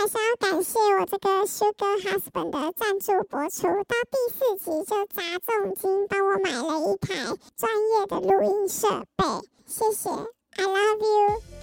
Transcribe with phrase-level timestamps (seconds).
[0.00, 3.66] 还是要感谢我这个 Sugar Husband 的赞助播出。
[3.66, 7.14] 到第四集就砸重金帮我买了一台
[7.54, 9.24] 专业的录音设备，
[9.66, 11.59] 谢谢，I love you。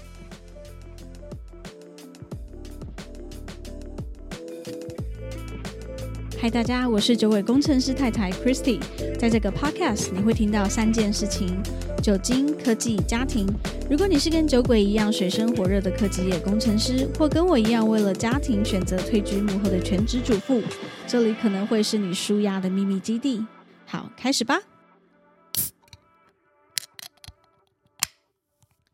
[6.48, 8.80] 嗨，大家，我是酒鬼工程师太太 Christy。
[9.20, 11.62] 在这个 podcast，你会听到三件事情：
[12.02, 13.46] 酒精、科技、家庭。
[13.92, 20.64] 如果你是跟酒鬼一样水深火热的科技业工程师，或跟我一样为了家庭选择退居幕后的全职主妇，
[21.06, 23.46] 这里可能会是你舒压的秘密基地。
[23.86, 24.58] 好，开始吧。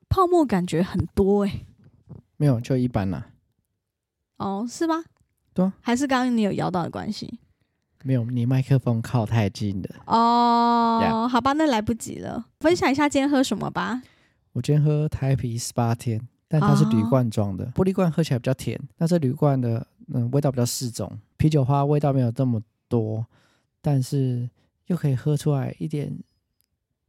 [0.10, 1.68] 泡沫感觉很多哎、
[2.36, 3.28] 没有，就一般啦。
[4.38, 5.04] 哦，是吗？
[5.54, 7.38] 对啊还是刚刚你有摇到的关系？
[8.04, 9.90] 没有，你麦克风靠太近了。
[10.06, 12.46] 哦 Yeah 好吧，那来不及了。
[12.60, 14.02] 分享一下今天喝什么吧。
[14.52, 23.26] 我今天喝台啤十八天，但它是铝罐装的，玻璃罐喝起来比较甜，但是铝罐的嗯味道比较适中，啤酒花味道没有这么多，
[23.82, 24.50] 但是
[24.88, 26.14] 又可以喝出来一点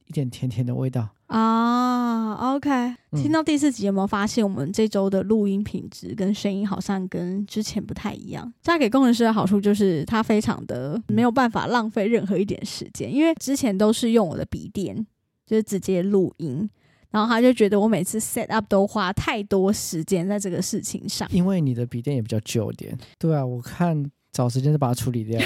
[0.06, 1.08] 一点甜甜的味道。
[1.27, 8.52] 啊，OK，、嗯听到第四集有没有发现我们这周的录音品质跟声音好像跟之前不太一样？
[8.62, 15.06] 嫁给工程师的好处就是它非常的没有办法浪费任何一点时间，因为之前都是用我的笔电，
[15.47, 16.69] 就是直接录音。
[17.10, 22.97] 然后他就觉得我每次 set up 都花太多时间在这个事情上，因为你的笔电也比较旧一点。
[23.20, 25.41] 对啊，我看找时间就把它处理掉。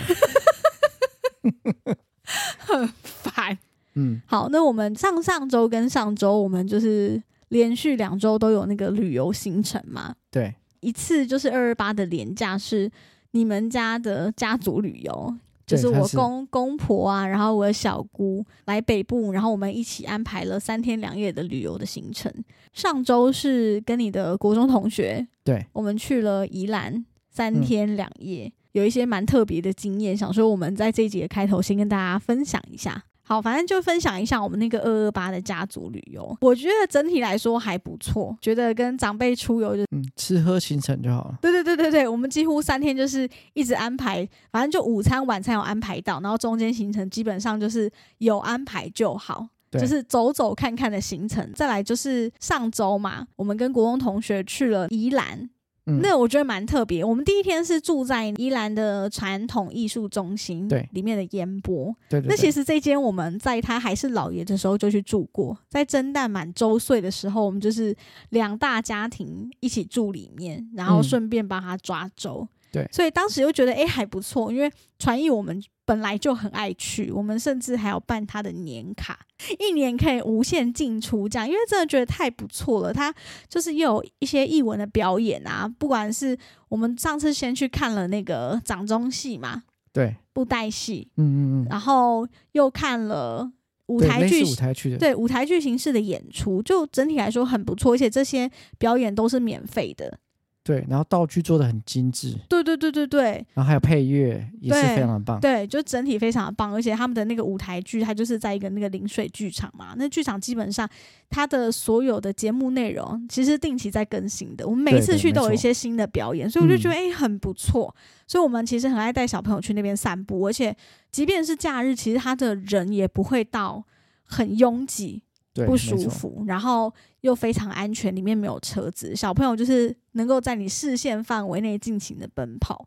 [2.58, 3.58] 很烦。
[3.98, 10.14] 嗯，好，那我们上上周跟上周，我们就是连续两周都有那个旅游行程嘛。
[10.30, 12.88] 对，一次就是二二八的年假是
[13.32, 15.34] 你们家的家族旅游，
[15.66, 22.32] 就是我公公婆啊，然后我的小姑来北部，然后我们一起安排了三天两夜的旅游的行程。
[22.72, 33.02] 上周是跟你的国中同学，对，我们去了宜兰三嗯天两夜，有一些蛮特别的经验，想说我们在这一集的开头先跟大家分享一下。
[33.28, 41.38] 好，反正就分享一下我们那个二二八的家族旅游，我觉得整体来说还不错，觉得跟长辈出游就嗯，吃喝行程就好了。
[41.42, 49.46] 对对对对对，我们几乎三天就是一直安排，反正就午餐、晚餐有安排到，然后中间行程基本上就是有安排就好。
[49.70, 55.50] 对就是走走看看的行程，再来就是上周嘛，我们跟国中同学去了宜兰，
[55.88, 57.02] 嗯，那我觉得蛮特别。
[57.02, 61.94] 我们第一天是住在宜兰的传统艺术中心，对里面的烟波。
[62.08, 67.96] 对那其实这间我们在他还是老爷的时候就去住过，在蒸蛋满周岁的时候，我们就是
[68.30, 72.46] 两大家庭一起住里面，然后嗯顺便帮他抓周。
[72.70, 79.18] 对所以当时又觉得哎、诶还不错，因为传艺我们本来就很爱去，我们甚至还要办他的年卡，
[79.58, 82.92] 一年可以无限进出这样，因为真的觉得太不错了。
[82.92, 83.14] 他
[83.48, 86.36] 就是又有一些艺文的表演啊，不管是
[86.68, 93.50] 我们上次先去看了那个掌中戏嘛，对，布袋戏，嗯嗯嗯，然后又看了
[93.86, 100.18] 舞台剧舞台剧的，对舞台剧形式的演出，就整体来说很不错，而且这些表演都是免费的。
[100.68, 103.46] 对，然后道具做的很精致，对对对对对。
[103.54, 105.40] 然后还有配乐也是非常的棒。
[105.40, 110.86] 对，就整体非常的棒，而且他们的那个舞台剧，它就是在一个那个临水剧场嘛，那剧场基本上
[111.30, 116.98] 它的所有的节目内容其实定期在更新的，我们每一次去都有一些新的表演，所以我就觉得嗯。
[116.98, 117.94] 诶很不错，
[118.26, 120.76] 所以我们其实很爱带小朋友去那边散步，而且
[121.10, 123.82] 即便是假日，其实他的人也不会到
[124.24, 125.27] 很拥挤，对，
[125.66, 125.78] 不。
[125.78, 132.86] 舒服，然后又非常安全，里面没有车子，小朋友就是能够在你视线范围内尽情的奔跑，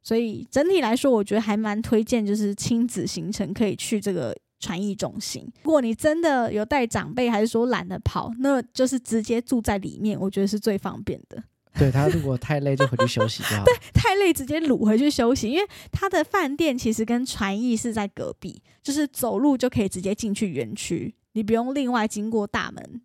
[0.00, 5.46] 所以整体来说，我觉得还蛮推荐，就是亲子行程可以去这个传艺中心。
[5.64, 11.42] 如果你真的有带长辈，还是说懒得跑，那就是直接住在里面，我觉得是最方便的。
[11.78, 13.64] 对他如果太累就回去休息就好。
[13.94, 23.02] 太累直接掳回去休息，因为他的饭店其实跟传艺是在隔壁，就是走路就可以直接进去园区，你不用另外经过大门。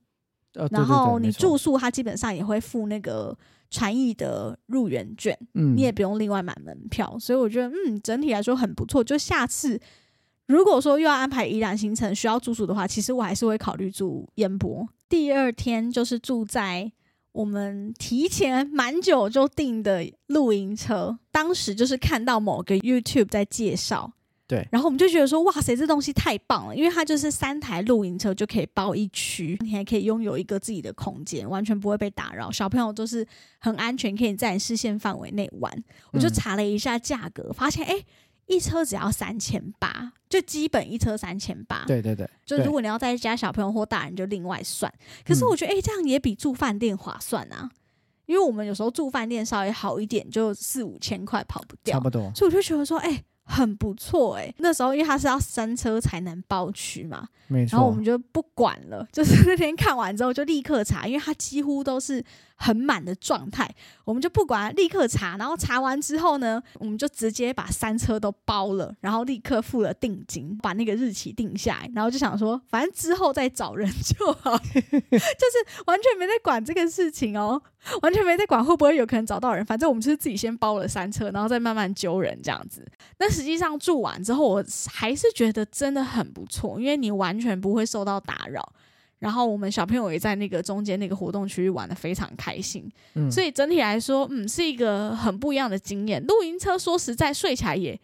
[0.54, 3.38] 呃，然后你住宿，它基本上也会付那个
[3.70, 9.04] 传艺的入园券，嗯，你也不用另外买门票，所以我觉得嗯，整体来说很不错。
[9.04, 9.78] 就下次
[10.48, 14.88] 如果说又要安排宜兰行程需要住宿的话，其实我还是会考虑住烟波。
[15.10, 16.90] 第二天就是住在
[17.34, 24.14] 我们提前蛮久就订的露营车，当时就是看到某个 YouTube 在介绍。
[24.48, 33.26] 对然后我们就觉得说，哇塞，这东西太棒了，因为它就是三台露营车就可以包一区，你还可以拥有一个自己的空间，完全不会被打扰，小朋友都是
[33.60, 35.84] 很安全，可以在你视线范围内玩。
[36.12, 37.96] 我就嗯查了一下价格，发现哎，
[38.46, 41.84] 一车只要三千八，就基本一车三千八。
[41.88, 44.94] 对对对，就如果你要再加小朋友或大人，就另外算。
[45.26, 47.72] 可是嗯我觉得，哎、这样也比住饭店划算啊，
[48.28, 52.32] 因为我们有时候住饭店稍微好一点，就四五千块跑不掉差，不多。
[52.36, 57.78] 所以我就觉得说，哎、很不错哎、那时候因为他是要三车才能包区嘛，没错。
[57.78, 62.24] 然后我们，就不管了，就是那天看完之后就立刻查，因为它几乎都是
[62.56, 63.70] 很满的状态，
[64.04, 65.38] 我们就不管，立刻查。
[65.38, 77.62] 然后查完之后呢，我们就直接把三车都包了，然后立刻付了定金，把那个日期定下来，然后就想说，反正之后再找人就好， 就是完全没在管这个事情哦，
[78.02, 82.86] 完全没在管会不会有可能找到人，反正我们就是自己先包了三车，然后再慢慢揪人这样子。
[83.20, 88.74] 那实际上住完之后，我还是觉得真的很不错，因为你完全不会受到打扰。
[89.20, 96.24] 然后我们小朋友也在那个中间那个活动区域玩的非常开心，嗯，所以整体来说，嗯，是一个很不一样的经验。
[96.26, 98.00] 露营车说实在睡起来也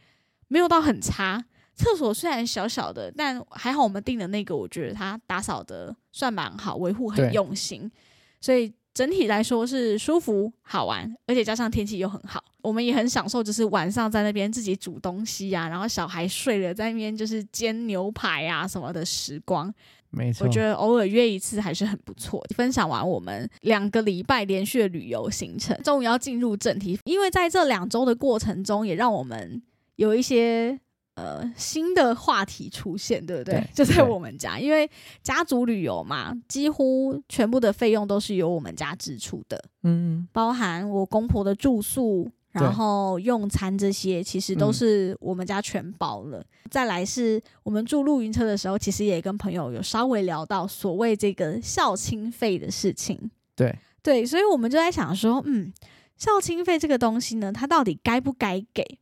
[0.48, 1.44] 没有到很差，
[1.76, 7.92] 厕所虽然小小的，但还好我们订的那个，我觉得它打扫的算蛮好，维护很用心，
[8.40, 19.74] 所以整体来说是舒服好玩，而且加上天气又很好，我们也很享受，就是晚上在那边自己煮东西啊，然后小孩睡了在那边就是煎牛排啊什么的时光。
[20.10, 20.46] 没错。
[20.46, 22.46] 我觉得偶尔约一次还是很不错。
[22.56, 29.62] 分享完我们两个礼拜连续的旅游行程，终于要进入正题，因为在这两周的过程中，也让我们
[29.96, 30.80] 有一些。
[31.16, 33.56] 呃，新的话题出现，对不对？
[33.56, 34.90] 对就在我们家，因为
[35.22, 46.44] 家族旅游嘛，几乎全部的费用都是由我们家支出的，嗯，包含我公婆的住宿，然后用餐这些，其实都嗯是我们家全包了。
[46.70, 53.30] 再来是我们住露营车的时候，其实也跟朋友有稍微聊到所谓这个校庆费的事情。
[53.54, 55.74] 对对，所以我们就在想说，嗯，
[56.16, 58.98] 校庆费这个东西呢，它到底该不该给？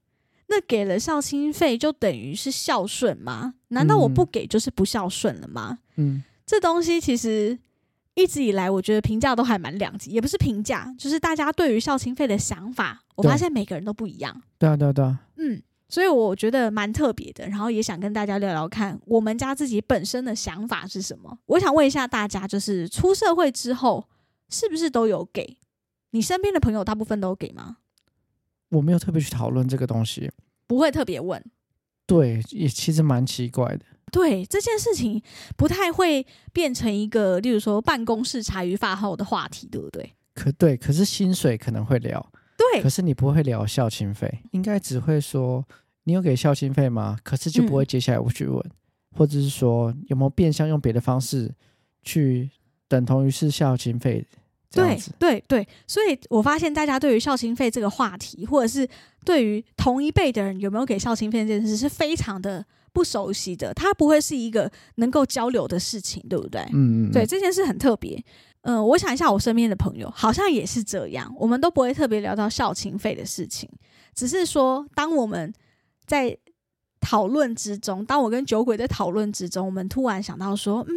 [0.50, 3.54] 那给了校庆费，就等于是孝顺吗？
[3.70, 5.78] 难道我不嗯给就是不孝顺了吗？
[5.98, 7.58] 嗯，这东西其实
[8.16, 14.42] 一直以来，我觉得评价都还蛮两极，也不是评价，就是大家对于校庆费的想法，我发现每个人都不一样。
[14.58, 15.20] 对啊，对啊，对啊。
[15.38, 21.38] 嗯，所以我觉得蛮特别的，然后也想跟大家聊聊看，我们家自己本身的想法是什么。
[21.46, 24.06] 我想问一下大家，就是出社会之后，
[24.50, 25.58] 是不是都有给？
[26.12, 27.78] 你身边的朋友大部分都给吗？
[28.70, 30.32] 我没有特别去讨论这个东西，
[30.68, 31.44] 不会特别问。
[32.06, 33.86] 对，也其实蛮奇怪的。
[34.12, 35.22] 对这件事情，
[35.56, 40.12] 不太会变成一个，例如说办公室茶余饭后的话题，对不对？
[40.34, 45.64] 可对，可是薪水可能会聊，对可，是你不会聊校庆费，应该只会说
[46.06, 47.18] 你有给校庆费吗？
[47.24, 48.64] 可是就不会嗯接下来我去问，
[49.16, 51.54] 或者是说有没有变相用别的方式
[52.02, 52.50] 去
[52.88, 54.26] 等同于是校庆费
[54.72, 55.00] 对。
[55.18, 58.88] 对对，所以我发现大家对于孝心费这个话题，或者是
[59.26, 63.74] 对于同一辈的人有没有给孝心费这件事，是非常的不熟悉的。
[63.74, 66.62] 它不会是一个能够交流的事情，对不对？
[66.74, 68.24] 嗯嗯，对，嗯这件事很特别。
[68.64, 73.70] 嗯、我想一下，我身边的朋友好像也是这样，我们都不会特别聊到校庆费的事情，
[74.14, 75.52] 只是说，当我们
[76.06, 76.38] 在
[77.00, 80.94] 讨论之中，当我跟酒鬼在讨论之中，我们突然想到说，嗯，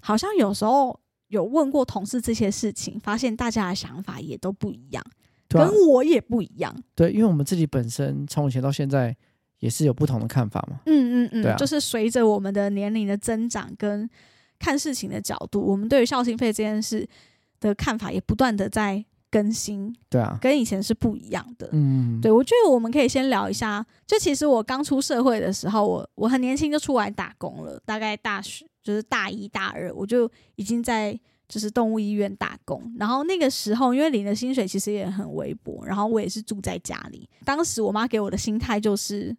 [0.00, 0.98] 好像有时候
[1.30, 6.74] 有问过同事这些事情，发现大家的想法也都不一样，啊跟我也不一样。
[6.94, 9.16] 对，因为我们自己本身从以前到现在
[9.60, 10.80] 也是有不同的看法嘛。
[10.86, 14.08] 嗯嗯嗯，对啊就是随着我们的年龄的增长跟
[14.58, 17.08] 看事情的角度，我们对于孝心费这件事
[17.60, 21.68] 的看法也不断的在更新，对啊，跟以前是不一样的。
[21.72, 23.86] 嗯，对，我觉得我们可以先聊一下。
[24.06, 31.18] 就其实我刚出社会的时候，我我很年轻就出来打工了，大概大学就是大一大二，我就已经在
[31.48, 32.92] 就是动物医院打工。
[32.98, 37.28] 然后那个时候，因为领的薪水其实也很微薄，然后我也是住在家里。
[37.44, 39.36] 当时我妈给我的心态就是，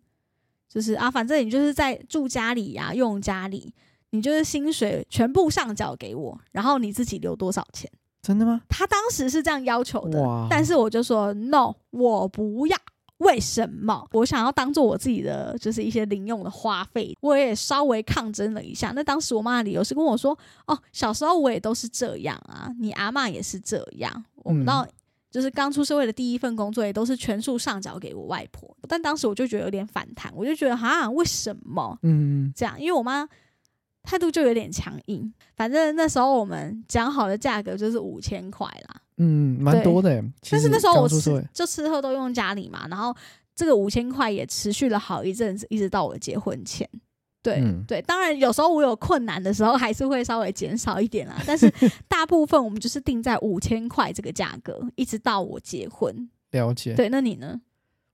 [0.70, 3.74] 就是啊，反正你就是在住家里呀、用家里，
[4.12, 7.90] 你就是薪水全部上缴给我，然后你自己留多少钱。
[8.22, 8.62] 真的吗？
[8.70, 12.78] 她当时是这样要求的，但是我就说 no，我不要。
[13.22, 14.08] 为什么？
[14.14, 17.16] 我想要当做我自己的，就是一些零用的花费。
[17.22, 18.92] 我也稍微抗争了一下。
[18.96, 24.24] 那当时我妈的理由是跟我说：“哦，小时候我也都是这样啊，你阿嬷也是这样。
[24.38, 24.88] 我们嗯到
[25.30, 28.76] 就是刚出社会的第一份工作，也都是全数上缴给我外婆。
[28.90, 31.98] 但当时我就觉得有点反弹，我就觉得哈，为什么？
[32.02, 33.26] 嗯，这样，因为我妈
[34.04, 35.34] 态度就有点强硬。
[35.56, 43.16] 反正那时候我们讲好的价格就是五千块啦，嗯，蛮多的但是那时候我吃就吃喝都用家里嘛，然后
[43.56, 46.90] 这个五千块也持续了好一阵子，一直到我结婚前。
[47.44, 51.42] 对、嗯对，当然有时候我有困难的时候，还是会稍微减少一点啦。
[51.48, 51.72] 但是
[52.08, 56.30] 大部分我们就是定在五千块这个价格，一直到我结婚。
[56.52, 56.94] 了解。
[56.94, 57.60] 对，那你呢？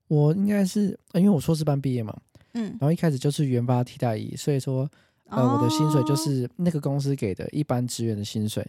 [0.08, 2.15] 我应该是呃因为我硕士班毕业嘛，
[2.53, 4.89] 嗯，然后一开始就是原发替代役，所以说
[5.29, 8.65] 呃、我的薪水就哦是那个公司给的一般职员的薪水，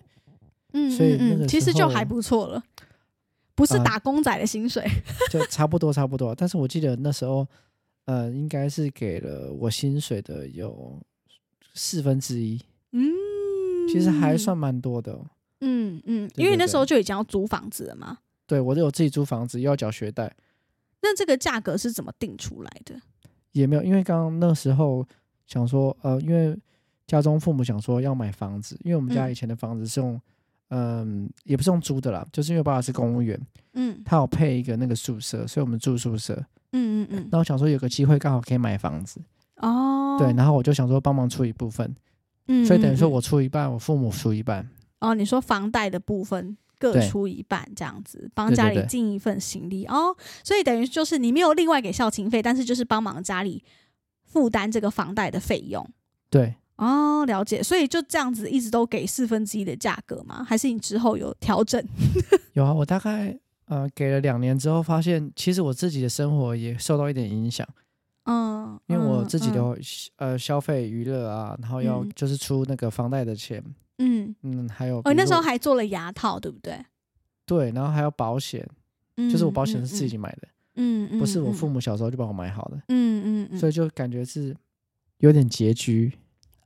[0.72, 2.62] 嗯，所以那嗯嗯，其个时候实就还不错了。
[3.54, 4.84] 不是啊打工仔的薪水。
[5.30, 6.34] 就差不多差不多。
[6.34, 7.46] 但是我记得那时候，
[8.04, 11.00] 呃，应该是给了我薪水的有
[11.74, 12.60] 四分之一，
[12.92, 13.12] 嗯，
[13.88, 15.26] 其实还算蛮多的哦、
[15.60, 18.18] 嗯嗯，因为那时候就已经要租房子了嘛。
[18.46, 20.34] 对我都有自己租房子，又要缴学贷，
[21.02, 23.00] 那这个价格是怎么定出来的？
[23.50, 25.04] 也没有，因为刚刚那时候
[25.48, 26.56] 想说，呃，因为
[27.08, 30.20] 家中父母想说要买房子，因为我们家嗯以前的房子是用，
[30.68, 33.40] 嗯、也不是用租的啦，就是因为爸爸是公务员，
[33.72, 36.34] 嗯他有配一个那个宿舍，所以我们住宿舍。
[36.72, 39.18] 嗯嗯嗯，那我想说有个机会刚好可以买房子，
[39.56, 41.96] 哦，对，然后我就想说帮忙出一部分，
[42.48, 44.68] 嗯，所以等于说我出一半，我父母出一半。
[45.00, 50.14] 哦，你说房贷的部分各出一半，这样子帮家里尽一份心力哦。
[50.44, 53.64] 所以等于就是你没有另外给孝亲费，但是就是帮忙家里
[54.30, 55.84] 负担这个房贷的费用。
[56.30, 57.62] 对，哦，了解。
[57.62, 60.44] 所以就这样子一直都给四分之一的价格吗？
[60.46, 61.82] 还是你之后有调整？
[62.54, 67.66] 有啊，我大概呃给了两年之后，发现其实我自己的生活也受到一点影响，
[68.24, 69.76] 嗯，因为我嗯自己的、嗯
[70.16, 73.62] 呃消费娱乐啊，然后要嗯就是出那个房贷的钱，
[73.98, 76.78] 嗯，嗯，还有哦，那时候还做了牙套，对不对？
[77.46, 78.68] 对，然后还有保险，
[79.16, 84.56] 嗯就是我保险是自己买的，嗯，嗯，不是我父母，母小时候就帮我买好的，嗯嗯嗯，所以就感觉是
[85.18, 86.12] 有点拮据。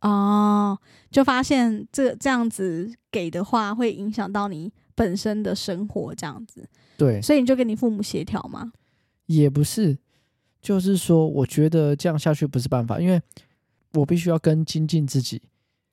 [0.03, 0.79] 哦，
[1.11, 8.73] 就发现这这样子给的话，会影响到你本身的生活，这样子，对，所以你就跟你父母协调吗？
[9.27, 9.97] 也不是，
[10.61, 13.23] 就是说，我觉得这样下去不是办法，因为
[13.95, 15.41] 我必须要跟精进自己，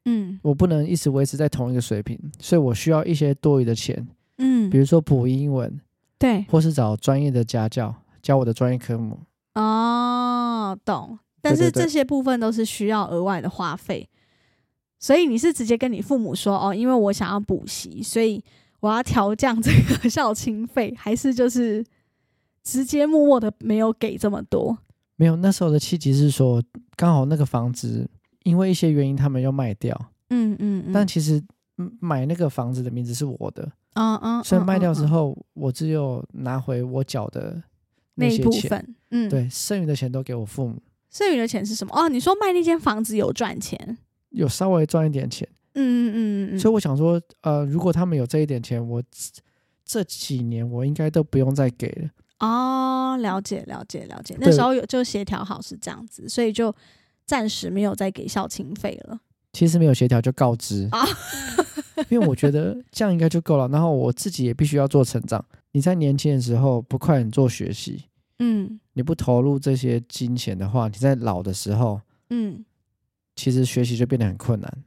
[0.05, 0.39] 嗯。
[0.41, 4.07] 我不能一直维持在同一个水平，所以我需要一些多余的钱，
[4.39, 4.67] 嗯。
[4.71, 5.79] 比，如说补英文，
[6.17, 9.19] 对，或是找专业的家教教我的专业科目。
[9.55, 11.19] 哦，懂。
[11.41, 14.09] 但是这些部分都是需要额外的花费，
[14.99, 18.43] 所以你是直接跟你父母说哦，因为我想要补习，所以
[18.81, 21.81] 我要调降这个校庆费，还是就是
[22.61, 24.77] 直接默默的没有给这么多？
[25.15, 26.61] 没有，那时候的契机是说，
[26.97, 28.05] 刚好那个房子
[28.43, 29.97] 因为一些原因他们要卖掉，
[30.29, 31.41] 嗯嗯嗯，但其实
[31.77, 37.63] 嗯买那个房子的名字是我的，嗯嗯，所以卖掉之后，我只有拿回我缴的
[38.19, 41.93] 那一部分，嗯，，对，剩余的钱都给我父母，剩余的钱是什么？
[41.95, 43.97] 哦，你说卖那间房子有赚钱？
[44.29, 45.47] 有稍微赚一点钱。
[45.75, 49.41] 嗯嗯嗯嗯嗯，所以我想说，呃，如果他们有这一点钱，我这
[49.85, 52.09] 这几年我应该都不用再给了。
[52.39, 56.73] 哦，了解了解了解，那时候有就协调好是这样子，所以就
[57.25, 59.19] 暂时没有再给校庆费了
[59.53, 61.05] 其实没有协调就告知，啊。
[62.09, 63.67] 因为我觉得这样应该就够了。
[63.67, 65.43] 然后我自己也必须要做成长。
[65.71, 68.05] 你在年轻的时候不快点做学习，
[68.39, 72.65] 嗯你不投入这些金钱的话，你在老的时候，嗯，
[73.36, 74.84] 其实学习就变得很困难。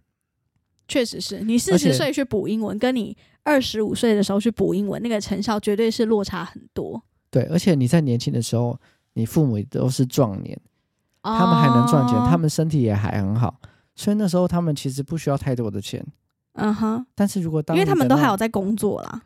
[0.88, 7.02] 确实是你四十岁去补英文，跟你二十五岁的时候去补英文，那个成效绝对是落差很多。
[7.30, 8.78] 对，而且你在年轻的时候，
[9.14, 10.61] 你父母都是壮年，
[11.23, 13.59] 他们还能赚钱，哦他们身体也还很好，
[13.94, 16.04] 所以那时候他们其实不需要太多的钱。
[16.54, 19.23] 嗯哼，但是如果当因为他们都还有在工作啦。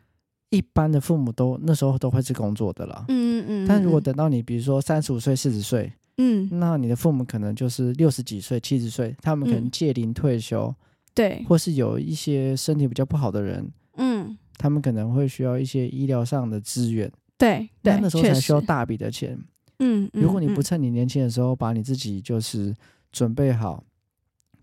[0.49, 3.05] 一般的父母都那时候都会是工作的啦。
[3.09, 4.03] 嗯嗯嗯，但如果嗯。
[4.03, 6.47] 等到你比如说三十五岁、四十岁，嗯。
[6.51, 9.71] 那你的父母可能就是六十几岁、七十岁，他们可能嗯。
[9.71, 10.73] 届龄退休，
[11.13, 14.37] 对，或是有一些身体比较不好的人，嗯。
[14.57, 19.37] 他们可能会需要一些医疗上的资源，对对，那那时候才需要大笔的钱。
[19.79, 20.53] 嗯，如果你嗯。
[20.55, 22.73] 不趁你年轻的时候把你自己就是
[23.11, 23.83] 准备好，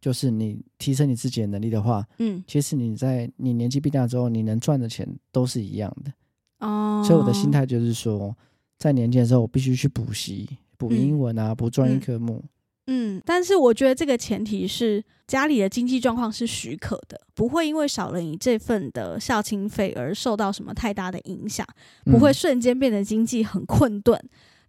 [0.04, 6.12] 就是你提升你自己的能力的话，嗯其实你在你年纪变大之后，你能赚的钱都是一样的。
[6.58, 8.36] 哦，所以我的心态就是说，
[8.78, 12.44] 在年轻的时候，我必须去补习，补嗯英文啊，补专业嗯科目。
[12.86, 21.66] 嗯，但是我觉得这个前提是家里的经济状况是许可的，不会因为少了你这份的孝亲费而受到什么太大的影响，
[22.04, 24.22] 不会嗯瞬间变得经济很困顿。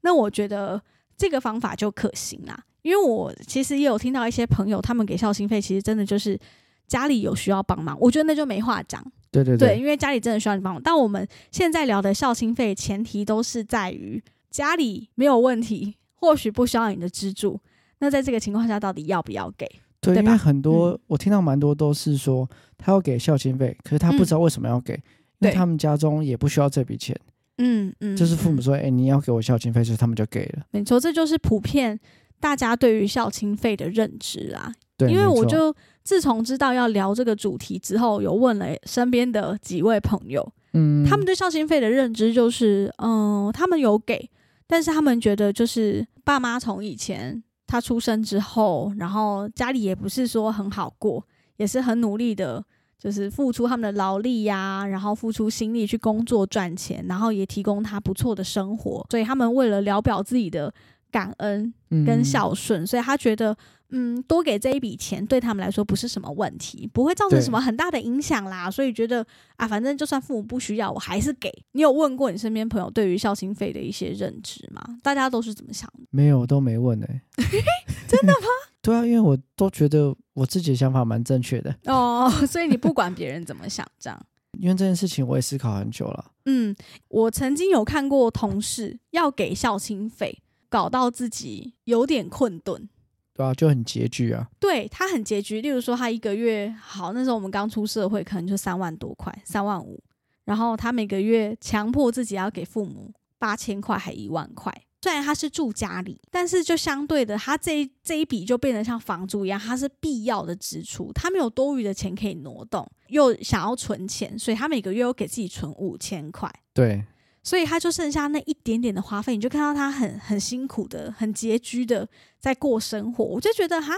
[0.04, 0.82] 那我觉得
[1.18, 6.40] 这个方法就可行啦，因为我其实也有听到一些朋友，他们给孝心费，其实真的就是
[6.86, 9.04] 家里有需要帮忙，我觉得那就没话讲。
[9.32, 10.80] 对对对，因为家里真的需要你帮忙。
[10.84, 17.60] 但我们现在聊的孝心费，前提都是在于家里没有问题，或许不需要你的资助。
[17.98, 19.66] 那在这个情况下，到底要不要给？
[20.00, 24.94] 对，对因为很多、嗯我听到蛮多都是说他要给孝心费，可是他不知道为什么要给，
[25.40, 27.20] 因为他们家中也不需要这笔钱，
[27.58, 30.64] 嗯嗯就是父母嗯说：“哎、你要给我孝心费，所以他们就给了。
[30.70, 32.00] 没错，这就是普遍
[32.46, 34.72] 大家对于孝亲费的认知啊。
[34.96, 44.30] 对，因为我就自从知道要聊这个主题之后，有问了身边的几位朋友，嗯，他们对孝心费的认知就是，嗯、他们有给，
[44.68, 51.26] 但是他们觉得就是爸妈从以前他出生之后，然后家里也不是说很好过，
[51.58, 52.64] 也是很努力的，
[53.00, 60.72] 就是付出他们的劳力呀、然后付出心力去工作赚钱，然后也提供他不错的生活，所以他们为了聊表自己的
[61.16, 61.74] 感恩
[62.06, 63.56] 跟嗯孝顺，所以他觉得。
[63.92, 68.70] 嗯，多给这一笔钱对他们来说不是什么问题，不会造成什么很大的影响啦。
[68.70, 69.26] 所以觉得
[69.58, 71.54] 啊，反正就算父母不需要，我还是给。
[71.74, 74.82] 你有问过你身边朋友对于孝心费的一些认知吗？
[75.04, 76.08] 大家都是怎么想的？
[76.10, 77.22] 没有都没问哎、
[78.10, 78.48] 真的吗？
[78.82, 84.20] 对啊，因为我都觉得我自己的想法蛮正确的，哦，所以你不管别人怎么想，这样。
[84.60, 86.32] 因为这件事情我也思考很久了。
[86.46, 86.76] 嗯，
[87.10, 90.42] 我曾经有看过同事要给孝心费，
[90.76, 92.90] 搞到自己有点困顿。
[93.34, 94.50] 对啊，就很拮据啊。
[94.60, 100.04] 对他很拮据，例如说他一个月好，那时候我们刚出社会，可能就三万多块，三万五，
[100.44, 104.70] 然后他每个月强迫自己要给父母八千块，还一万块。
[105.02, 116.52] 虽然他是住家里，但是就相对的，他这一这一笔就变得像房租一样，他是必要的支出，他没有多余的钱可以挪动，又想要存钱，所以他每个月又给自己存五千块。
[116.74, 117.06] 对，
[117.46, 122.06] 所以他就剩下那一点点的花费，你就看到他很很辛苦的、很拮据的
[122.40, 123.24] 在过生活。
[123.24, 123.94] 我就觉得哈，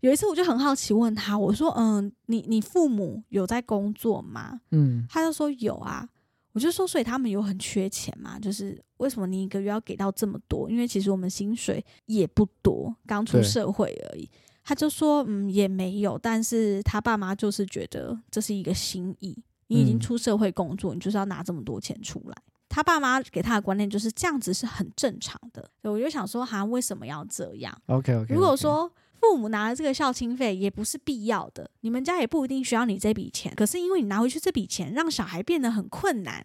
[0.00, 6.08] 有一次我就很好奇问他，我说：“嗯，你你父母有在工作吗嗯？”他就说有啊。
[6.52, 8.38] 我就说，所以他们有很缺钱嘛？
[8.38, 10.70] 就是为什么你一个月要给到这么多？
[10.70, 14.30] 因为其实我们薪水也不多，刚出社会而已。
[14.62, 19.36] 他就说，嗯，也没有，但是他爸妈就是觉得这是一个心意。
[19.66, 22.36] 你已经嗯出社会工作，你就是要拿这么多钱出来。
[22.74, 28.34] 他爸妈给他的观念就是这样子是很正常的，我就想说，哈，为什么要这样？OK OK。
[28.34, 28.90] 如果说
[29.20, 36.44] 父母拿了这个孝亲费也不是必要的，你们家也不一定需要你这笔钱，可是因为你拿回去这笔钱，让小孩变得很困难，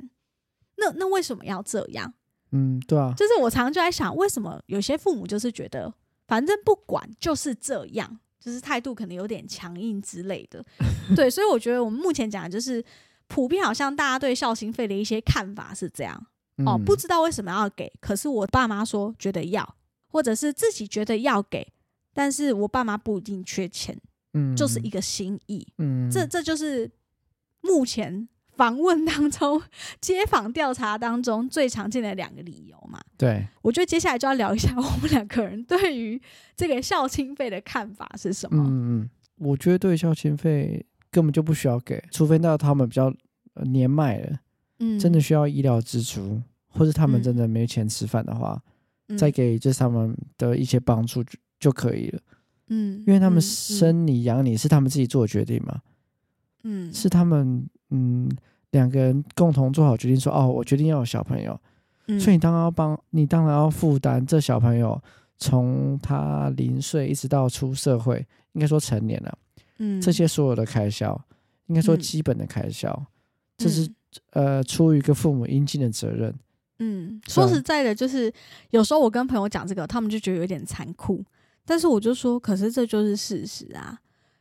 [0.77, 2.13] 那那为什么要这样？
[2.51, 5.91] 嗯，对啊，就是我常常就在想，为什么有些父母就是觉得
[6.27, 10.63] 反正不管就是这样，就是态度可能有点强硬之类的。
[11.15, 12.85] 对，所以我觉得我们目前讲的就是
[13.29, 16.27] 普遍好像大家对孝心费的一些看法是这样
[16.65, 19.75] 哦，嗯不知道为什么要给，可是我爸妈说觉得要，
[20.07, 21.71] 或者是自己觉得要给，
[22.13, 23.97] 但是我爸妈不一定缺钱，
[24.33, 25.65] 嗯就是一个心意。
[25.77, 26.91] 嗯，这这就是
[27.61, 29.61] 目前访问当中、
[30.01, 32.99] 街访调查当中最常见的两个理由嘛。
[33.17, 36.21] 对，我觉得接下来就要聊一下 我们两个人对于
[36.57, 38.63] 这个孝亲费的看法是什么。
[38.67, 43.13] 嗯嗯，我觉得对孝亲费根本就不需要给，除非到他们比较
[43.55, 44.39] 呃年迈了，
[44.79, 44.99] 嗯。
[44.99, 47.23] 真的需要医疗支出，或是他们嗯。
[47.23, 48.61] 真的没钱吃饭的话，
[49.07, 49.17] 嗯。
[49.17, 52.19] 再给这他们的一些帮助就就可以了。
[52.67, 55.81] 嗯，因为他们嗯生你养你是他们自己做的决定嘛，
[56.63, 56.93] 嗯。
[56.93, 58.29] 是他们嗯
[58.71, 61.59] 两个人共同做好决定说，哦，我决定要有小朋友，
[62.07, 62.19] 嗯。
[62.19, 65.01] 所以你当然要帮你当然要负担这小朋友
[65.37, 69.37] 从他零岁一直到出社会，应该说成年了，
[69.79, 69.99] 嗯。
[69.99, 71.19] 这些所有的开销，
[71.65, 71.99] 应该说嗯。
[71.99, 73.05] 基本的开销，
[73.57, 73.89] 这是
[74.31, 76.33] 呃出于一个父母应尽的责任。
[76.81, 78.31] 嗯，说实在的，就是
[78.69, 81.21] 有时候我跟朋友讲这个，他们就觉得有点残酷，
[81.65, 83.99] 但是我就说，可是这就是事实啊，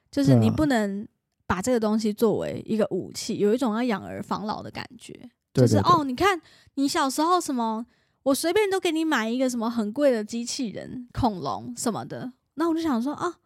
[0.09, 1.05] 就是你不能
[1.49, 5.13] 把这个东西作为一个武器，有一种要养儿防老的感觉，
[5.53, 5.67] 对对对。
[5.67, 6.41] 就是哦，你看
[6.75, 7.85] 你小时候什么，
[8.23, 13.41] 我随便都给你买一个什么很贵的机器人、恐龙什么的，那我就想说啊，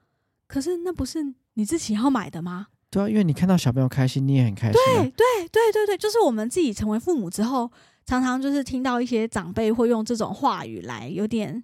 [0.46, 2.68] 可是那不是你自己要买的吗？
[2.90, 5.02] 对啊，因为你看到小朋友开心，你也很开心、啊。
[5.02, 7.70] 对对对对对，就是我们自己成为父母之后，
[8.04, 11.62] 常常就是听到一些长辈会用这种话语来有点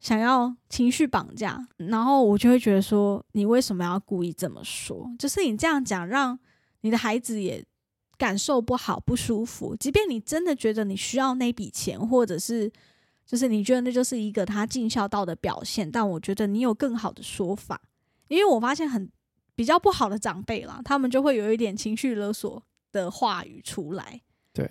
[0.00, 5.10] 想要情绪绑架，然后我就会觉得说，你为什么要故意这么说？
[5.18, 6.38] 就是你这样讲，让
[6.80, 7.64] 你的孩子也
[8.16, 9.76] 感受不好、不舒服。
[9.76, 12.70] 即便你真的觉得你需要那笔钱，或者是
[13.26, 17.80] 就是你觉得那就是一个他尽孝道的表现，但我觉得你有更好的说法，
[18.28, 19.10] 因为我发现很
[19.54, 24.20] 比较不好的长辈啦，他们就会有一点情绪勒索的话语出来。
[24.52, 24.68] 对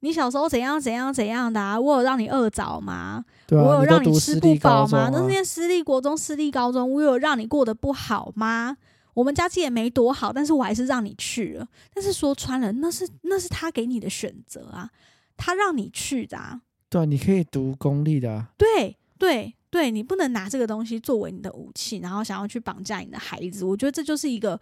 [0.00, 1.80] 你小时候怎样怎样怎样的啊？
[1.80, 3.24] 我有让你饿着吗？
[3.46, 5.08] 对啊，我有让你吃不饱吗？
[5.10, 8.76] 那念私立国中、私立高中，我有让你过得不好吗？
[9.14, 11.66] 我们家境也没多好，但是我还是让你去了。
[11.94, 14.90] 但是说穿了，那是那是他给你的选择啊，
[15.36, 16.60] 他让你去的啊。
[16.90, 23.64] 对啊，你可以读公立的、啊，对对对，你不能拿这个东西作为你的武器，然后想要去绑架你的孩子。
[23.64, 24.60] 我觉得这就是一个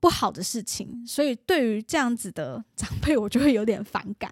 [0.00, 1.06] 不好的事情。
[1.06, 4.28] 所以对于这样子的长辈，我就会有点反感。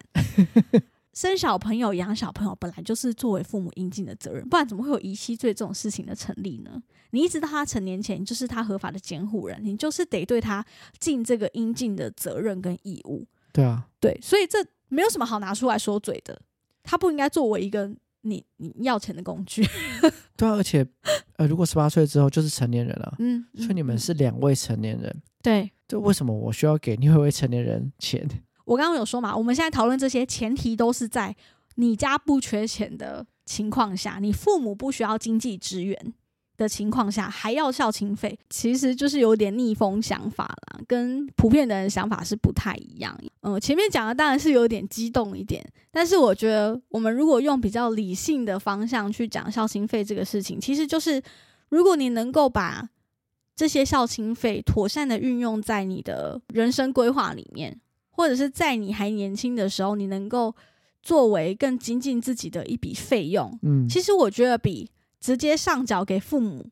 [1.15, 6.83] 生小朋友、养小朋友本来就是作为父母应尽的责任，不然怎么会有遗弃罪这种事情的成立呢？
[7.11, 10.67] 你一直到他成年前，你就是他合法的监护人，你就是得对他
[10.99, 13.25] 尽这个应尽的责任跟义务。
[13.53, 16.43] 对啊，对，所以这没有什么好拿出来说嘴的，
[16.83, 17.89] 他不应该作为一个
[18.29, 19.67] 你你要钱的工具。
[20.37, 20.87] 对啊，而且
[21.37, 28.29] 呃，如果十八岁之后就是成年人了，嗯，所以你们嗯是两位成年人，对这为什么我需要给另外一位成年人钱？
[28.65, 31.35] 我刚刚有说嘛，我们现在讨论这些前提都是在
[31.77, 36.15] 你家不缺钱的情况下，你父母不需要经济支援
[36.59, 43.19] 的情况下，还要孝亲费，其实就是有点逆风想法啦，跟普遍的人想法是不太一样。
[43.41, 51.23] 嗯，前面讲的当然是有点激动一点，但是我觉得我们如果用比较理性的方向去讲孝亲费这个事情，其实就是
[51.71, 52.91] 如果你能够把
[53.57, 57.81] 这些孝亲费妥善的运用在你的人生规划里面。
[58.11, 60.53] 或者是在你还年轻的时候，你能够
[61.01, 64.91] 作为更精进自己的一笔费用，嗯，其实我觉得比
[65.21, 66.71] 直接上缴给父母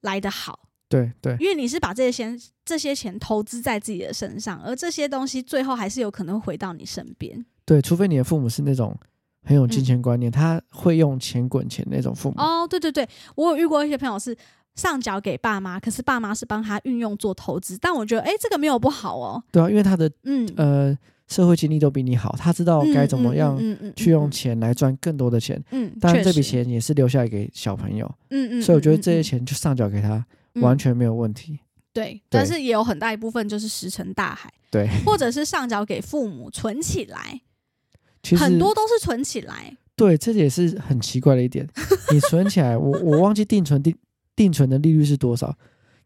[0.00, 0.68] 来的好。
[0.88, 7.44] 对对，因为你是把这些钱这些钱投资在自己的身上，而这些东西最后还是有可能回到你身边。
[7.64, 8.96] 对，除非你的父母是那种
[9.42, 12.34] 很有金钱观念，他会用钱滚钱那种父母。
[12.38, 14.36] 哦，对对对，我有遇过一些朋友是。
[14.74, 19.40] 上缴给爸妈，可是爸妈是帮他运用做投资，但我觉得，哎，这个没有不好哦。
[19.52, 23.58] 对啊，因为他的嗯呃社会经历都比你好，他知道该怎么样
[23.96, 25.62] 去用钱来赚更多的钱。
[25.70, 28.06] 嗯，当然这笔钱也是留下来给小朋友。
[28.30, 31.58] 嗯嗯，所以我觉得这些钱就上缴给他完全没有问题。
[31.92, 34.52] 对，但是也有很大一部分就是石沉大海。
[34.70, 37.40] 对， 或者是上缴给父母存起来，
[38.22, 39.76] 其实很多都是存起来。
[39.96, 41.68] 对，这也是很奇怪的一点。
[42.12, 43.94] 你存起来，我我忘记定存定。
[44.36, 45.56] 定存的利率是多少？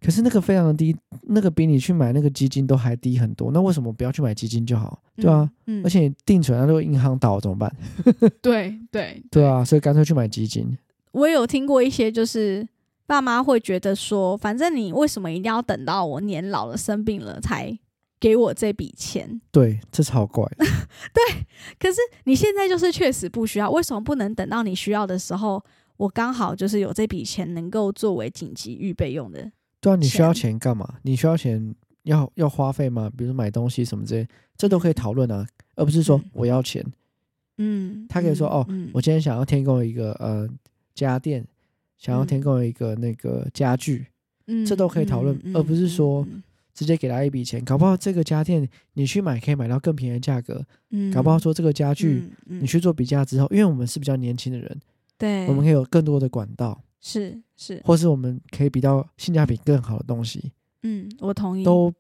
[0.01, 3.51] 可是那个非常的低，那个比你去买那个基金都还低很多。
[3.53, 5.03] 那为什么不要去买基金就好？
[5.17, 7.75] 对啊，嗯，而且定存，那如果银行倒怎么办？
[8.41, 10.79] 对对 对啊，所以干脆去买基金。
[11.13, 12.67] 我有听过一些，就是
[13.07, 17.77] 爸妈会觉得说，反正你为什么一定要等到我年老了生病了才
[18.21, 19.41] 给我这笔钱？
[19.51, 20.47] 对，这超怪。
[20.57, 21.47] 对，
[21.81, 25.61] 可是你现在就是确实不需要，为什么不能等到你需要的时候？
[25.97, 29.51] 我刚好就是有这笔钱能够作为紧急预备用的。
[29.81, 30.59] 对啊，你需要钱。
[30.59, 30.97] 干嘛？
[31.03, 33.11] 你需要钱要要花费吗？
[33.17, 36.85] 比如买东西什么之类，这都可以讨论啊，而不是说我要钱。
[37.59, 40.49] 嗯，他可以说哦，我今天想要添购一个呃
[40.95, 41.45] 家电，
[41.97, 44.07] 想要添购一个那个家具，
[44.47, 46.25] 嗯，这都可以讨论，而不是说
[46.73, 54.81] 直接给他一笔钱，搞不好这个家电你去买可以买到更便宜的价格，嗯，搞不好说这个家具你去做比价之后，因为我们是比较年轻的人。
[55.17, 60.53] 对，我们可以有更多的管道，是是，或是我们可以比较性价比更好的东西。
[60.83, 61.93] 嗯，我同意，都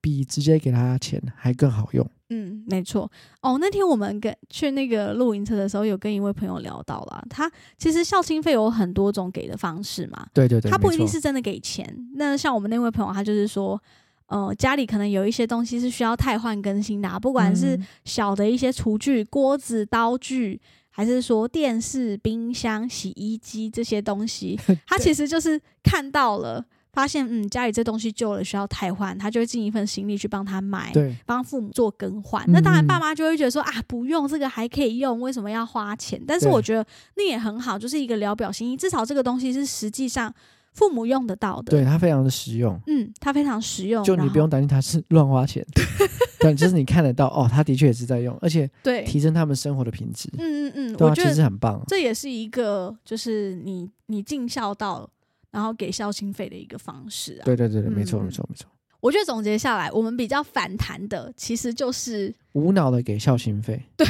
[0.00, 2.06] 比直接给他钱还更好用。
[2.30, 3.10] 嗯，没错。
[3.40, 10.26] 哦，那天我们跟去那个露营车的时候，有跟一位朋友聊到了，他其实孝亲费有很多种给的方式嘛。
[10.34, 11.86] 对对对，他不一定是真的给钱。
[12.14, 13.82] 那像我们那位朋友，他就是说，
[14.26, 20.60] 呃，家里可能有一些东西是需要汰换更新的，不管是小的一些厨具、锅子、刀具。
[20.98, 30.92] 还是说电视、冰箱、洗衣机这些东西， 他其实就是看到了，发现嗯家里这东西旧了需要汰换，他就会尽一份心力去帮他买，
[31.24, 32.44] 帮父母做更换。
[32.48, 36.20] 那当然爸妈就会觉得说啊不用这个还可以用，为什么要花钱？
[36.26, 36.84] 但是我觉得
[37.14, 40.34] 那也很好，就是一个聊表心意，至少这个东西是实际上。
[40.78, 42.78] 父母用得到的，对它非常的实用。
[42.86, 45.66] 嗯，它非常实用，就你不用担心它是乱花钱。
[46.38, 50.30] 对，就是你看得到哦，他的确也是在用，而且对提升他们生活的品质。
[50.38, 51.82] 嗯嗯嗯，我觉得其实很棒。
[51.88, 55.10] 这也是一个就是你你尽孝道，
[55.50, 57.44] 然后给孝心费的一个方式啊。
[57.44, 58.70] 对对对对，没错没错没错。
[59.00, 63.80] 我觉得总结下来，我们比较反弹的其实就是无脑的给孝心费。
[63.96, 64.06] 对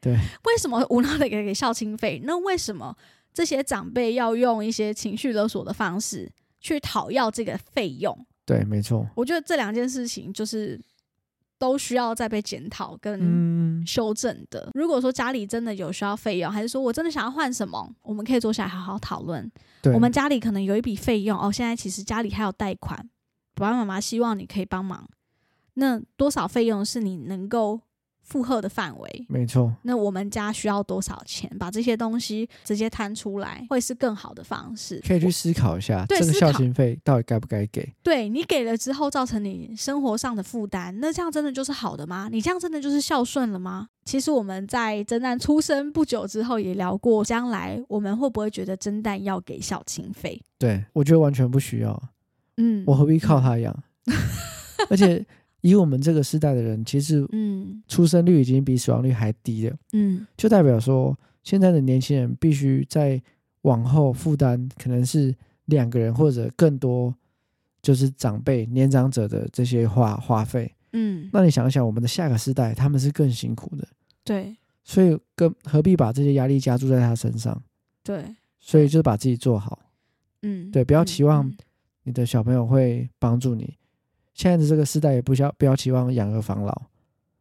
[0.00, 2.20] 对，为什么无脑的给给孝心费？
[2.24, 2.96] 那为什么？
[3.38, 9.06] 这些长辈要用一些情绪勒索的方式去讨要这个费用，对，没错。
[9.14, 10.76] 我觉得这两件事情就是
[11.56, 14.68] 都需要再被检讨跟修正的。
[14.74, 19.48] 如果说家里真的有需要费用，还是说我真的想要换什么，我们可以坐下来好好讨论。
[19.94, 23.08] 我们家里可能有一笔费用哦，现在其实家里还有贷款，
[23.54, 25.08] 爸爸妈妈希望你可以帮忙。
[25.74, 27.82] 那多少费用是你能够？
[28.28, 29.74] 负荷的范围，没错。
[29.82, 31.50] 那我们家需要多少钱？
[31.58, 35.02] 把这些东西直接摊出来，会是更好的方式。
[35.06, 37.90] 可以去思考一下，这个孝心费到底该不该给？
[38.02, 42.28] 对你给了之后，造成你生活上的负担，那这样真的就是好的吗？
[42.30, 43.88] 你这样真的就是孝顺了吗？
[44.04, 50.38] 其实我们在真旦出生不久之后也聊过，将来我们会不会觉得真旦要给孝亲费？
[50.58, 52.10] 对我觉得完全不需要。
[52.58, 53.74] 嗯，我何必靠他养？
[54.90, 55.24] 而且。
[55.68, 63.20] 以我们这个时代的人，其实，嗯，出生率已经比死亡率还低了，嗯，就代表说，现在的年轻人必须在
[63.62, 65.34] 往后负担，可能是
[65.66, 67.14] 两个人或者更多，
[67.82, 73.86] 就是长辈、年长者的这些花花费，嗯，那你想想，我们的下个世代，他们是更辛苦的，
[74.24, 77.60] 对，所以更何必把这些压力加注在他身上？
[78.02, 78.24] 对，
[78.60, 79.78] 所以就是把自己做好，
[80.42, 81.52] 嗯，对，不要期望
[82.04, 83.77] 你的小朋友会帮助你。
[84.38, 86.82] 现在的这个时代也不需要不要期望养儿防老。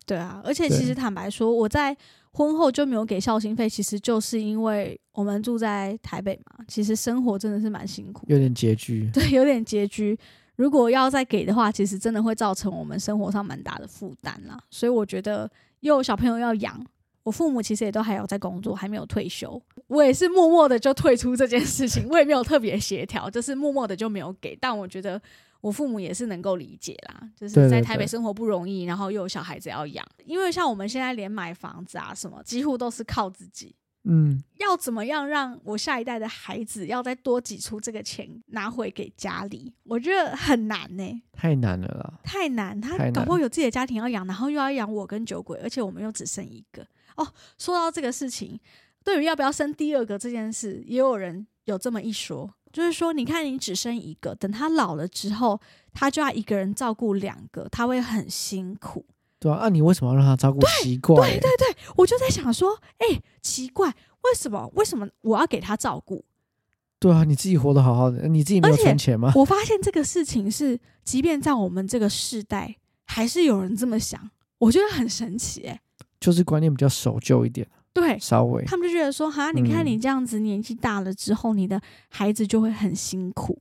[0.04, 1.96] 对啊，而且其实坦白说，我在
[2.32, 9.10] 婚后就没有给孝心费，其实就是因为我们住在台北嘛，其实生活真的是蛮辛苦，有点拮据。
[9.14, 10.18] 对，有点拮据。
[10.56, 14.58] 如果要再给的话，其实真的会造成我们生活上蛮大的负担啦。
[14.72, 15.48] 所以我觉得，
[15.82, 16.84] 又有小朋友要养，
[17.22, 19.62] 我父母其实也都还有在工作，还没有退休。
[19.86, 24.58] 我也是默默的就退出这件事情，我也没有特别协调，就是默默的就没有给。
[24.60, 25.22] 但我觉得
[25.68, 33.76] 我父母也是能够理解啦，就是在台北生活不容易，然后又有小孩子要养，因为像我们现在连买房子啊什么，几乎都是靠自己。
[34.10, 39.74] 嗯，要怎么样让我下一代的孩子要再多挤出这个钱拿回给家里？
[39.84, 42.14] 我觉得很难呢、太难了啦。
[42.24, 42.80] 太难。
[42.80, 46.88] 他搞不好有自己的家庭要养，然后又要养我跟酒鬼，而且我们又只剩一个。
[47.18, 47.28] 哦，
[47.58, 48.58] 说到这个事情，
[49.04, 55.60] 对于要不要生第二个这件事，也有人有这么一说，就是说，你看你只生一个，等他老了之后，
[55.96, 59.04] 他就要一个人照顾两个，他会很辛苦。
[59.40, 60.60] 对啊，那、你为什么要让他照顾？
[60.84, 66.24] 奇怪、对对对，我就在想说，哎、奇怪，为什么为什么我要给他照顾？
[67.00, 69.32] 对啊，你自己活得好好的，你自己没有存钱吗？
[69.34, 75.82] 我发现这个事情是，即便在我们这个世代，还是有人这么想，我觉得很神奇、哎，
[76.20, 77.68] 就是观念比较守旧一点，
[78.00, 78.64] 对稍微。
[78.66, 83.60] 他们就觉得说，哈，你看嗯你这样子年纪大了之后，你的孩子就会很辛苦，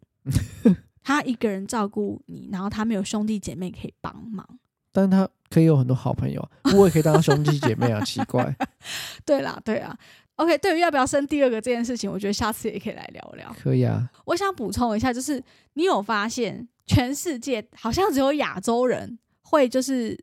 [1.03, 4.46] 他一个人照顾你，然后他没有兄弟姐妹可以帮忙。
[4.92, 8.55] 但是他可以有很多好朋友，我也可以当他兄弟姐妹啊，奇怪。
[9.25, 9.96] 对啦，对啊。
[10.37, 13.55] OK，对于要不要生第二个这件事情，我觉得下次也可以来聊聊。
[13.59, 15.42] 可以啊，我想补充一下，就是
[15.75, 20.18] 你有发现，全世界好像只有亚洲人会就是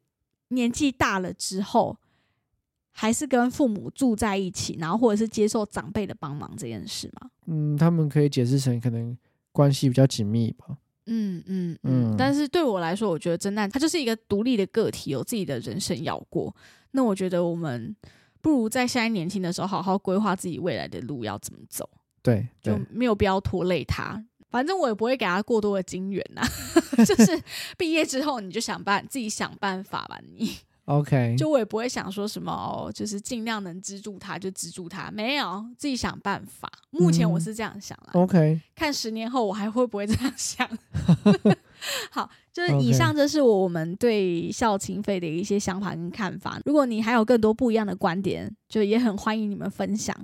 [0.50, 1.98] 年纪大了之后，
[2.94, 7.30] 还是跟父母住在一起，然后或者是接受长辈的帮忙这件事吗？
[7.48, 9.18] 嗯，他们可以解释成可能
[9.52, 10.78] 关系比较紧密吧。
[11.08, 12.16] 嗯嗯嗯嗯。
[12.18, 16.56] 但是对我来说，我觉得真奈他就是一个独立的个体，有自己的人生要过。
[16.92, 17.94] 那我觉得我们
[18.40, 21.90] 不如在现在年轻的时候，好好规划自己未来的路要怎么走。
[22.22, 24.24] 对对就，没有必要拖累他。
[24.50, 26.42] 反正我也不会给他过多的金源呐、
[27.04, 27.42] 就是
[27.76, 36.70] 毕业之后你就想办自己想办法吧你，OK，就我也不会想说什么哦，就是尽量能资助他就资助他，没有自己想办法。
[36.92, 40.68] 目前我是这样想啦，OK，看十年后我还会不会这样想。
[42.12, 46.60] 好，就是以上这是我们对校情费的一些想法跟看法。
[46.66, 50.16] 如果你还有更多不一样的观点，就也很欢迎你们分享。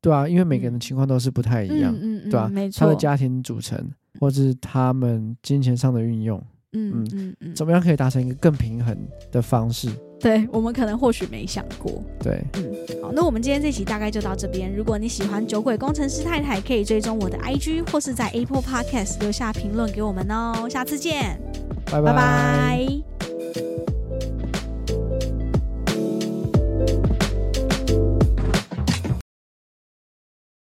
[0.00, 2.94] 对啊，因为每个人的情况都是不太一样，嗯嗯对啊嗯，没错他的。
[2.94, 6.40] 家庭组成，或是他们金钱上的运用，
[6.72, 8.96] 嗯嗯嗯嗯，怎么样可以达成一个更平衡
[9.32, 9.88] 的方式？
[10.20, 12.02] 对我们可能或许没想过。
[12.20, 14.74] 对，嗯好，那我们今天这期大概就到这边。
[14.74, 20.68] 如果你喜欢酒鬼工程师太太，可以追踪我的 IG 或是在 Apple Podcast 留下评论给我们哦。
[20.68, 21.40] 下次见，
[21.86, 23.87] 拜拜拜